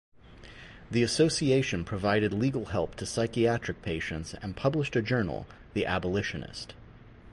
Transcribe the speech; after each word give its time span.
The 0.89 1.03
association 1.03 1.83
provided 1.85 2.33
legal 2.33 2.65
help 2.65 2.95
to 2.95 3.05
psychiatric 3.05 3.83
patients 3.83 4.33
and 4.41 4.55
published 4.57 4.95
a 4.95 5.01
journal, 5.03 5.45
"The 5.75 5.85
Abolitionist". 5.85 6.73